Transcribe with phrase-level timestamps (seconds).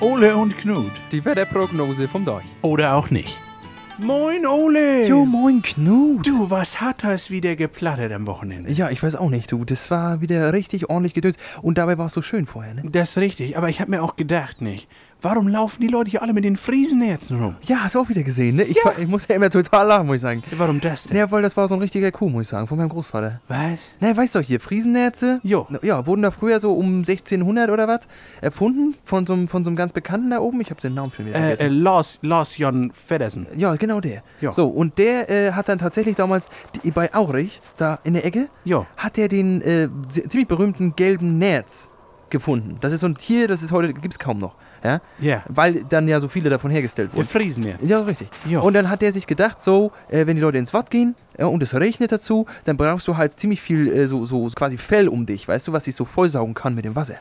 [0.00, 0.92] Ole und Knut.
[1.10, 2.44] Die Wetterprognose vom Deich.
[2.62, 3.36] Oder auch nicht.
[3.98, 5.08] Moin, Ole.
[5.08, 6.24] Jo, moin Knut.
[6.24, 8.70] Du, was hat das wieder geplattert am Wochenende?
[8.70, 9.64] Ja, ich weiß auch nicht, du.
[9.64, 11.36] Das war wieder richtig ordentlich gedöns.
[11.62, 12.82] Und dabei war es so schön vorher, ne?
[12.84, 14.86] Das ist richtig, aber ich hab mir auch gedacht, nicht?
[15.20, 17.56] Warum laufen die Leute hier alle mit den Friesenherzen rum?
[17.62, 18.62] Ja, hast du auch wieder gesehen, ne?
[18.62, 20.42] Ich, war- ich muss ja immer total lachen, muss ich sagen.
[20.56, 21.16] Warum das denn?
[21.16, 23.40] Ja, weil das war so ein richtiger Kuh, muss ich sagen, von meinem Großvater.
[23.48, 23.80] Was?
[23.98, 25.40] Na, weißt du hier, Friesennerze?
[25.42, 25.66] Jo.
[25.82, 28.00] Ja, wurden da früher so um 1600 oder was
[28.40, 30.60] erfunden von so, einem- von so einem ganz Bekannten da oben.
[30.60, 31.62] Ich hab den Namen schon wieder Äh, vergessen.
[31.66, 33.48] äh, Lars, Lars Jan Feddersen.
[33.56, 34.22] Ja, genau der.
[34.40, 34.52] Ja.
[34.52, 36.48] So, und der äh, hat dann tatsächlich damals
[36.84, 38.86] die, bei Aurich, da in der Ecke, Ja.
[38.96, 41.90] hat er den äh, zi- ziemlich berühmten gelben Nerz
[42.30, 42.78] gefunden.
[42.80, 44.54] Das ist so ein Tier, das ist heute, gibt's kaum noch.
[44.82, 45.00] Ja?
[45.20, 45.42] Ja.
[45.48, 47.28] Weil dann ja so viele davon hergestellt Der wurden.
[47.28, 47.80] Friesenherz.
[47.82, 48.28] Ja, richtig.
[48.46, 48.60] Ja.
[48.60, 51.46] Und dann hat er sich gedacht, so, äh, wenn die Leute ins Watt gehen ja,
[51.46, 55.08] und es regnet dazu, dann brauchst du halt ziemlich viel äh, so, so quasi Fell
[55.08, 57.16] um dich, weißt du, was sich so vollsaugen kann mit dem Wasser.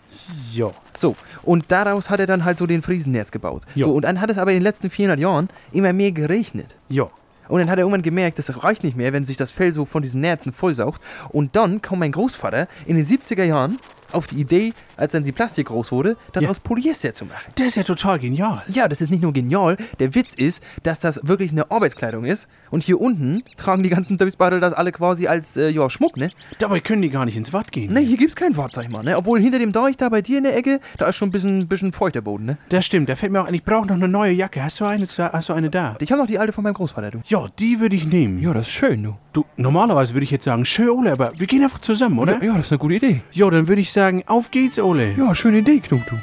[0.53, 0.71] Ja.
[0.95, 3.63] So, und daraus hat er dann halt so den Friesennerz gebaut.
[3.75, 3.85] Ja.
[3.85, 6.75] So, und dann hat es aber in den letzten 400 Jahren immer mehr geregnet.
[6.89, 7.09] Ja.
[7.47, 9.85] Und dann hat er irgendwann gemerkt, das reicht nicht mehr, wenn sich das Fell so
[9.85, 11.01] von diesen Nerzen vollsaugt.
[11.29, 13.79] Und dann kam mein Großvater in den 70er Jahren
[14.11, 16.49] auf die Idee, als dann die Plastik groß wurde, das Ja.
[16.49, 17.51] aus Polyester zu machen.
[17.55, 18.63] Das ist ja total genial.
[18.67, 19.77] Ja, das ist nicht nur genial.
[19.99, 22.47] Der Witz ist, dass das wirklich eine Arbeitskleidung ist.
[22.71, 26.31] Und hier unten tragen die ganzen Döpsbadel das alle quasi als äh, ja, Schmuck, ne?
[26.59, 27.93] Dabei können die gar nicht ins Watt gehen.
[27.93, 29.15] Ne, hier gibt's kein Wort, sag ich mal, ne?
[29.17, 31.67] Obwohl hinter dem Deich da bei dir in der Ecke, da ist schon ein bisschen,
[31.67, 32.57] bisschen feuchter Boden, ne?
[32.69, 34.63] Das stimmt, da fällt mir auch ein, ich brauche noch eine neue Jacke.
[34.63, 35.95] Hast du eine, hast du eine da?
[35.99, 37.19] Ich habe noch die alte von meinem Großvater, du.
[37.25, 38.39] Ja, die würde ich nehmen.
[38.39, 39.15] Ja, das ist schön, du.
[39.33, 42.43] Du, normalerweise würde ich jetzt sagen, schön, Ole, aber wir gehen einfach zusammen, oder?
[42.43, 43.21] Ja, das ist eine gute Idee.
[43.31, 45.13] Ja, dann würde ich sagen, auf geht's, Ole.
[45.17, 46.17] Ja, schöne Idee, Knut, du.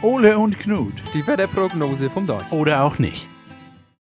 [0.00, 0.92] Ole und Knut.
[1.12, 2.52] Die Wetterprognose vom Deich.
[2.52, 3.26] Oder auch nicht.